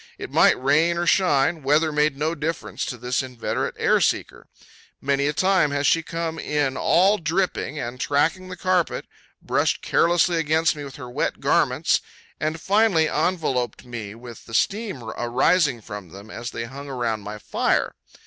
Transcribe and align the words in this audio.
It 0.17 0.31
might 0.31 0.59
rain 0.59 0.97
or 0.97 1.05
shine; 1.05 1.61
weather 1.61 1.91
made 1.91 2.17
no 2.17 2.33
difference 2.33 2.85
to 2.87 2.97
this 2.97 3.21
inveterate 3.21 3.75
air 3.77 4.01
seeker. 4.01 4.47
Many 4.99 5.27
a 5.27 5.31
time 5.33 5.69
has 5.69 5.85
she 5.85 6.01
come 6.01 6.39
in 6.39 6.75
all 6.75 7.19
dripping, 7.19 7.77
and 7.77 7.99
tracking 7.99 8.47
the 8.49 8.57
carpet, 8.57 9.05
brushed 9.43 9.83
carelessly 9.83 10.37
against 10.39 10.75
me 10.75 10.83
with 10.83 10.95
her 10.95 11.07
wet 11.11 11.39
garments, 11.39 12.01
and 12.39 12.59
finally 12.59 13.05
enveloped 13.05 13.85
me 13.85 14.15
with 14.15 14.45
the 14.47 14.55
steam 14.55 15.03
arising 15.03 15.81
from 15.81 16.09
them 16.09 16.31
as 16.31 16.49
they 16.49 16.63
hung 16.63 16.89
around 16.89 17.21
my 17.21 17.37
fire. 17.37 17.93